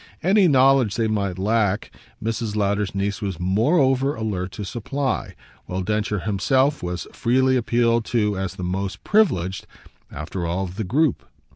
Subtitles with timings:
[0.23, 1.91] Any knowledge they might lack
[2.23, 2.55] Mrs.
[2.55, 5.35] Lowder's niece was moreover alert to supply,
[5.67, 9.67] while Densher himself was freely appealed to as the most privileged,
[10.11, 11.23] after all, of the group.